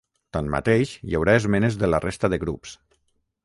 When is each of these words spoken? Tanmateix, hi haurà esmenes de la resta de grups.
Tanmateix, 0.37 0.93
hi 1.09 1.19
haurà 1.19 1.37
esmenes 1.41 1.79
de 1.85 1.93
la 1.95 2.03
resta 2.09 2.33
de 2.35 2.43
grups. 2.45 2.77